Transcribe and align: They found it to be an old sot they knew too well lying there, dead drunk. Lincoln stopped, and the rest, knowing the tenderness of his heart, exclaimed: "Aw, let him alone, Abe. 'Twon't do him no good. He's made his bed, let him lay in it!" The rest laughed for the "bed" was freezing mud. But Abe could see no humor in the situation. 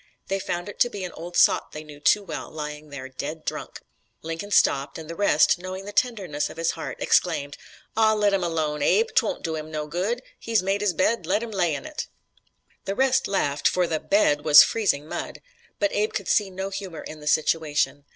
They 0.29 0.39
found 0.39 0.67
it 0.67 0.79
to 0.79 0.89
be 0.89 1.03
an 1.03 1.11
old 1.11 1.37
sot 1.37 1.73
they 1.73 1.83
knew 1.83 1.99
too 1.99 2.23
well 2.23 2.49
lying 2.49 2.89
there, 2.89 3.07
dead 3.07 3.45
drunk. 3.45 3.81
Lincoln 4.23 4.49
stopped, 4.49 4.97
and 4.97 5.07
the 5.07 5.13
rest, 5.13 5.59
knowing 5.59 5.85
the 5.85 5.91
tenderness 5.91 6.49
of 6.49 6.57
his 6.57 6.71
heart, 6.71 6.97
exclaimed: 6.99 7.55
"Aw, 7.95 8.15
let 8.15 8.33
him 8.33 8.43
alone, 8.43 8.81
Abe. 8.81 9.09
'Twon't 9.15 9.43
do 9.43 9.55
him 9.55 9.69
no 9.69 9.85
good. 9.85 10.23
He's 10.39 10.63
made 10.63 10.81
his 10.81 10.93
bed, 10.95 11.27
let 11.27 11.43
him 11.43 11.51
lay 11.51 11.75
in 11.75 11.85
it!" 11.85 12.07
The 12.85 12.95
rest 12.95 13.27
laughed 13.27 13.67
for 13.67 13.85
the 13.85 13.99
"bed" 13.99 14.43
was 14.43 14.63
freezing 14.63 15.05
mud. 15.07 15.39
But 15.77 15.93
Abe 15.93 16.13
could 16.13 16.27
see 16.27 16.49
no 16.49 16.71
humor 16.71 17.01
in 17.01 17.19
the 17.19 17.27
situation. 17.27 18.05